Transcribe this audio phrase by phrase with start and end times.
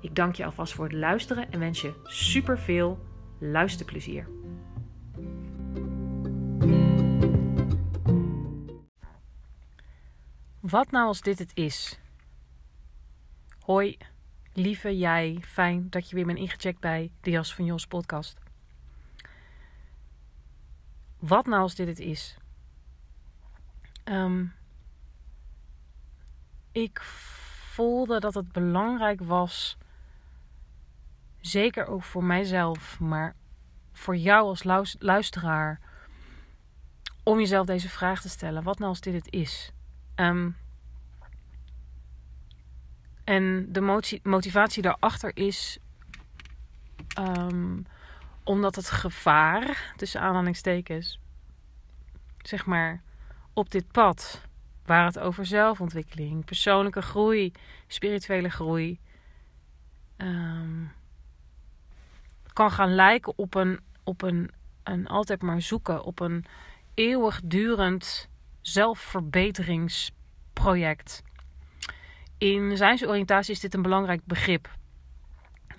[0.00, 3.06] Ik dank je alvast voor het luisteren en wens je super veel
[3.38, 4.28] luisterplezier.
[10.60, 11.98] Wat nou als dit het is?
[13.60, 13.96] Hoi,
[14.52, 18.38] lieve jij, fijn dat je weer bent ingecheckt bij de Jas van Jos podcast.
[21.18, 22.36] Wat nou als dit het is?
[24.04, 24.54] Um,
[26.72, 29.78] ik voelde dat het belangrijk was,
[31.46, 33.34] zeker ook voor mijzelf, maar
[33.92, 34.64] voor jou als
[34.98, 35.80] luisteraar,
[37.22, 39.72] om jezelf deze vraag te stellen: wat nou als dit het is?
[40.14, 40.56] Um,
[43.24, 43.80] en de
[44.22, 45.78] motivatie daarachter is
[47.18, 47.86] um,
[48.44, 51.20] omdat het gevaar, tussen aanhalingstekens,
[52.42, 53.02] zeg maar,
[53.52, 54.40] op dit pad,
[54.84, 57.52] waar het over zelfontwikkeling, persoonlijke groei,
[57.86, 58.98] spirituele groei,
[60.16, 60.92] um,
[62.56, 64.50] kan gaan lijken op een, op een,
[64.82, 66.44] een altijd maar zoeken, op een
[66.94, 68.28] eeuwigdurend
[68.60, 71.22] zelfverbeteringsproject.
[72.38, 74.70] In zijnsoriëntatie is dit een belangrijk begrip.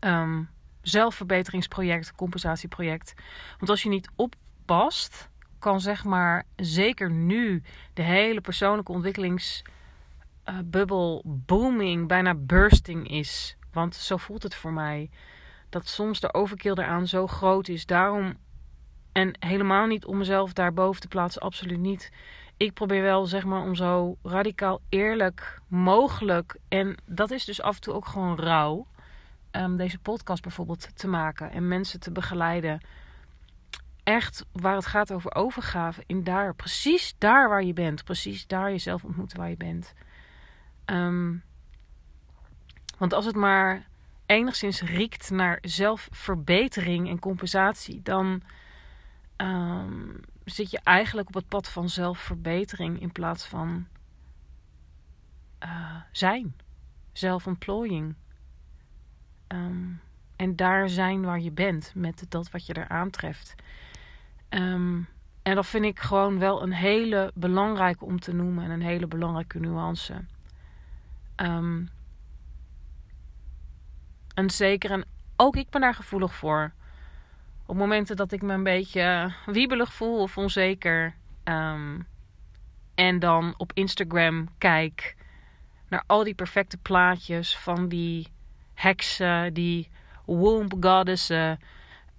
[0.00, 0.50] Um,
[0.82, 3.14] zelfverbeteringsproject, compensatieproject.
[3.58, 7.62] Want als je niet oppast, kan zeg maar zeker nu
[7.94, 13.56] de hele persoonlijke ontwikkelingsbubbel uh, booming, bijna bursting is.
[13.72, 15.10] Want zo voelt het voor mij.
[15.72, 17.86] Dat soms de overkill eraan zo groot is.
[17.86, 18.36] Daarom,
[19.12, 22.10] en helemaal niet om mezelf daarboven te plaatsen, absoluut niet
[22.62, 26.56] ik probeer wel zeg maar om zo radicaal eerlijk mogelijk.
[26.68, 28.86] En dat is dus af en toe ook gewoon rauw.
[29.50, 32.80] Um, deze podcast bijvoorbeeld te maken en mensen te begeleiden.
[34.02, 36.02] Echt waar het gaat over overgave.
[36.06, 38.04] In daar, precies daar waar je bent.
[38.04, 39.94] Precies daar jezelf ontmoeten waar je bent.
[40.86, 41.42] Um,
[42.98, 43.88] want als het maar
[44.32, 48.42] enigszins riekt naar zelfverbetering en compensatie, dan
[49.36, 53.86] um, zit je eigenlijk op het pad van zelfverbetering in plaats van
[55.64, 56.56] uh, zijn,
[57.12, 58.14] zelfontplooiing.
[59.48, 60.00] Um,
[60.36, 63.54] en daar zijn waar je bent met dat wat je er aantreft.
[64.48, 65.08] Um,
[65.42, 69.06] en dat vind ik gewoon wel een hele belangrijke om te noemen en een hele
[69.06, 70.24] belangrijke nuance.
[74.34, 75.04] En zeker, en
[75.36, 76.72] ook ik ben daar gevoelig voor
[77.66, 81.14] op momenten dat ik me een beetje wiebelig voel of onzeker.
[81.44, 82.00] Ehm,
[82.94, 85.16] en dan op Instagram kijk
[85.88, 88.28] naar al die perfecte plaatjes van die
[88.74, 89.90] heksen, die
[90.24, 91.56] womb goddesses.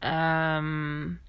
[0.00, 1.20] Um,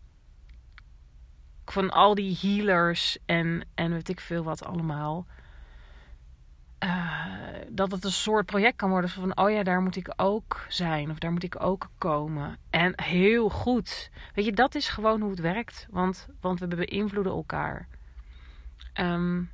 [1.66, 5.26] van al die healers en, en weet ik veel wat allemaal.
[6.84, 7.23] Uh,
[7.76, 11.10] dat het een soort project kan worden van oh ja, daar moet ik ook zijn
[11.10, 12.58] of daar moet ik ook komen.
[12.70, 14.10] En heel goed.
[14.34, 17.88] Weet je, dat is gewoon hoe het werkt, want, want we beïnvloeden elkaar.
[19.00, 19.52] Um,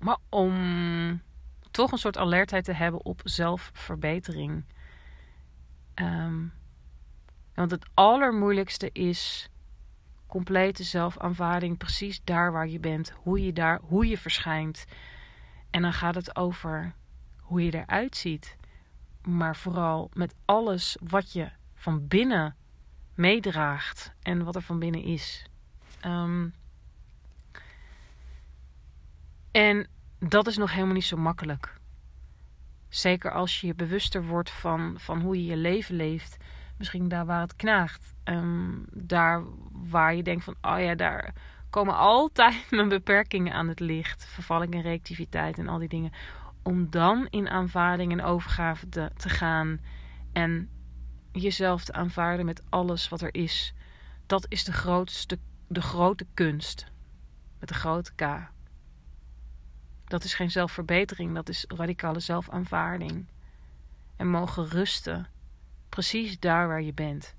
[0.00, 1.22] maar om
[1.70, 4.64] toch een soort alertheid te hebben op zelfverbetering.
[5.94, 6.52] Um,
[7.54, 9.50] want het allermoeilijkste is
[10.26, 14.84] complete zelfaanvaarding, precies daar waar je bent, hoe je daar, hoe je verschijnt.
[15.70, 16.94] En dan gaat het over
[17.38, 18.56] hoe je eruit ziet,
[19.22, 22.56] maar vooral met alles wat je van binnen
[23.14, 25.46] meedraagt en wat er van binnen is.
[26.06, 26.54] Um,
[29.50, 29.88] en
[30.18, 31.78] dat is nog helemaal niet zo makkelijk.
[32.88, 36.36] Zeker als je je bewuster wordt van, van hoe je je leven leeft
[36.80, 38.14] misschien daar waar het knaagt.
[38.24, 41.34] Um, daar waar je denkt van, oh ja, daar
[41.70, 44.26] komen altijd mijn beperkingen aan het licht.
[44.26, 46.12] Vervalling en reactiviteit en al die dingen.
[46.62, 49.80] Om dan in aanvaarding en overgave te, te gaan.
[50.32, 50.70] En
[51.32, 53.74] jezelf te aanvaarden met alles wat er is.
[54.26, 55.38] Dat is de grootste,
[55.68, 56.86] de grote kunst.
[57.58, 58.50] Met de grote K.
[60.04, 63.26] Dat is geen zelfverbetering, dat is radicale zelfaanvaarding.
[64.16, 65.28] En mogen rusten,
[65.88, 67.34] precies daar waar je bent.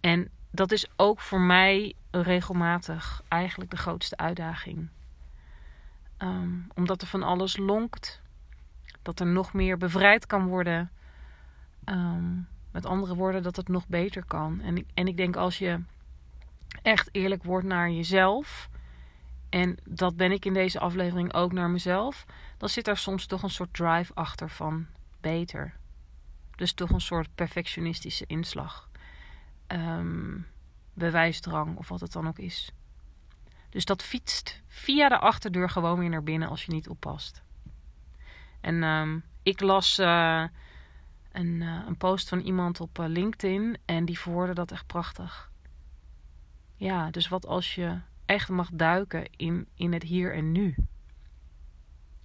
[0.00, 4.88] En dat is ook voor mij regelmatig eigenlijk de grootste uitdaging.
[6.16, 8.22] Ehm, omdat er van alles lonkt,
[9.02, 10.90] dat er nog meer bevrijd kan worden.
[11.84, 12.36] Ehm,
[12.70, 14.60] met andere woorden, dat het nog beter kan.
[14.60, 15.80] En ik, en ik denk als je
[16.82, 18.68] echt eerlijk wordt naar jezelf.
[19.48, 22.26] En dat ben ik in deze aflevering ook naar mezelf.
[22.58, 24.86] Dan zit daar soms toch een soort drive achter van
[25.20, 25.74] beter.
[26.56, 28.88] Dus toch een soort perfectionistische inslag.
[29.74, 30.46] Um,
[30.92, 32.70] bewijsdrang of wat het dan ook is.
[33.70, 37.42] Dus dat fietst via de achterdeur gewoon weer naar binnen als je niet oppast.
[38.60, 40.44] En um, ik las uh,
[41.32, 45.50] een, uh, een, post van iemand op uh, LinkedIn en die verwoordde dat echt prachtig.
[46.76, 50.74] Ja, dus wat als je echt mag duiken in, in het hier en nu?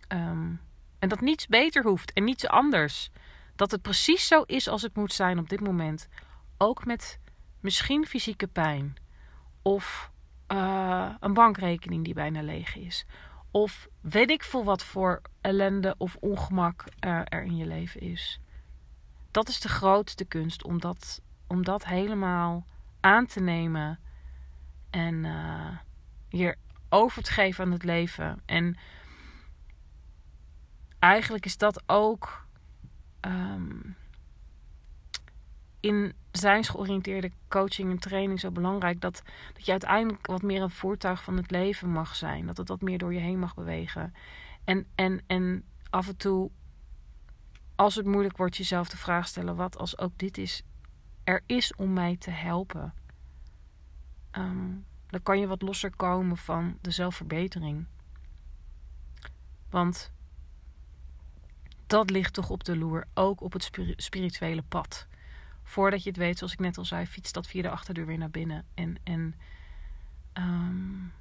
[0.07, 0.62] Um,
[1.00, 3.10] en dat niets beter hoeft en niets anders.
[3.56, 6.07] Dat het precies zo is als het moet zijn op dit moment.
[6.57, 7.19] Ook met
[7.60, 8.96] misschien fysieke pijn.
[9.62, 10.12] Of
[10.48, 13.06] uh, een bankrekening die bijna leeg is.
[13.52, 18.40] Of weet ik veel wat voor ellende of ongemak uh, er in je leven is.
[19.32, 22.66] Dat is de grootste kunst om dat, om dat helemaal
[23.00, 24.00] aan te nemen.
[24.90, 25.78] En uh,
[26.30, 26.56] je
[26.90, 28.42] over te geven aan het leven.
[28.46, 28.78] En
[31.00, 32.46] eigenlijk is dat ook
[33.22, 33.96] um,
[35.80, 39.02] in zijnsgeoriënteerde coaching en training zo belangrijk.
[39.02, 39.22] Dat,
[39.54, 42.46] dat je uiteindelijk wat meer een voertuig van het leven mag zijn.
[42.46, 44.14] Dat het wat meer door je heen mag bewegen.
[44.64, 46.52] En, en, en af en toe,
[47.76, 50.64] als het moeilijk wordt, jezelf de vraag stellen: wat als ook dit is,
[51.24, 52.94] er is om mij te helpen?
[54.32, 57.86] Um, dan kan je wat losser komen van de zelfverbetering.
[59.70, 60.12] Want
[61.88, 65.08] dat ligt toch op de loer, ook op het spirituele pad.
[65.69, 68.18] Voordat je het weet, zoals ik net al zei, fietst dat via de achterdeur weer
[68.18, 68.66] naar binnen.
[68.74, 69.36] En, en
[70.33, 71.13] um,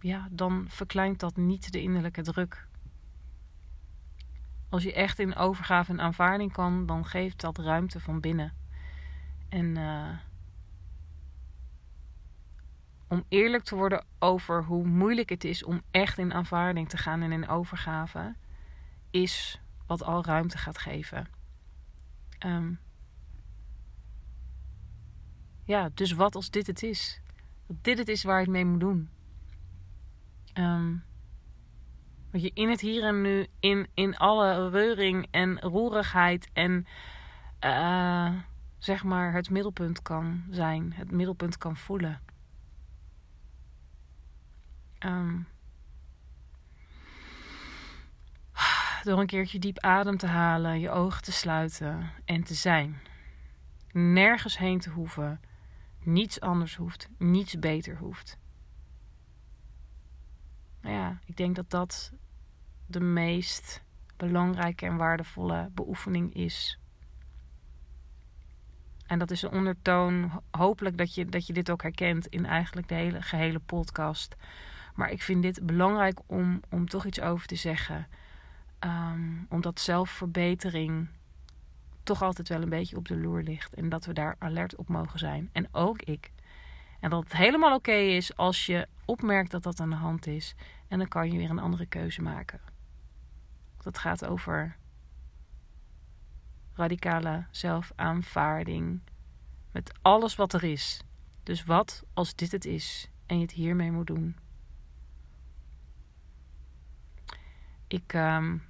[0.00, 2.66] ja, dan verkleint dat niet de innerlijke druk.
[4.68, 8.52] Als je echt in overgave en aanvaarding kan, dan geeft dat ruimte van binnen.
[9.48, 10.18] En uh,
[13.08, 17.22] om eerlijk te worden over hoe moeilijk het is om echt in aanvaarding te gaan
[17.22, 18.34] en in overgave,
[19.10, 21.28] is wat al ruimte gaat geven.
[22.46, 22.78] Um,
[25.70, 27.20] ja, dus wat als dit het is?
[27.66, 29.08] Dat dit het is waar het mee moet doen.
[30.54, 31.04] Um,
[32.30, 36.86] dat je in het hier en nu, in, in alle reuring en roerigheid en
[37.64, 38.32] uh,
[38.78, 42.20] zeg maar het middelpunt kan zijn, het middelpunt kan voelen.
[44.98, 45.46] Um,
[49.02, 53.00] door een keertje diep adem te halen, je ogen te sluiten en te zijn.
[53.92, 55.40] Nergens heen te hoeven,
[56.02, 58.38] niets anders hoeft, niets beter hoeft.
[60.80, 62.12] Nou ja, ik denk dat dat
[62.86, 63.82] de meest
[64.16, 66.78] belangrijke en waardevolle beoefening is.
[69.06, 72.88] En dat is een ondertoon, hopelijk dat je, dat je dit ook herkent in eigenlijk
[72.88, 74.36] de hele gehele podcast.
[74.94, 78.06] Maar ik vind dit belangrijk om, om toch iets over te zeggen.
[78.84, 81.08] Um, omdat zelfverbetering
[82.10, 83.74] toch altijd wel een beetje op de loer ligt.
[83.74, 85.48] En dat we daar alert op mogen zijn.
[85.52, 86.32] En ook ik.
[87.00, 90.54] En dat het helemaal oké is als je opmerkt dat dat aan de hand is.
[90.88, 92.60] En dan kan je weer een andere keuze maken.
[93.82, 94.76] Dat gaat over
[96.74, 99.00] radicale zelfaanvaarding.
[99.72, 101.02] Met alles wat er is.
[101.42, 104.36] Dus wat als dit het is en je het hiermee moet doen?
[107.86, 108.62] Ik um,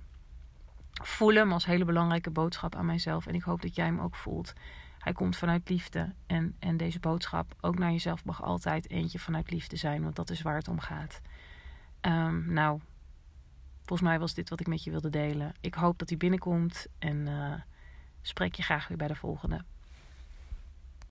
[1.07, 3.27] voel hem als hele belangrijke boodschap aan mijzelf.
[3.27, 4.53] En ik hoop dat jij hem ook voelt.
[4.99, 6.13] Hij komt vanuit liefde.
[6.27, 10.03] En, en deze boodschap, ook naar jezelf, mag altijd eentje vanuit liefde zijn.
[10.03, 11.21] Want dat is waar het om gaat.
[12.01, 12.81] Um, nou,
[13.79, 15.53] volgens mij was dit wat ik met je wilde delen.
[15.61, 16.87] Ik hoop dat hij binnenkomt.
[16.99, 17.55] En uh,
[18.23, 19.65] spreek je graag weer bij de volgende.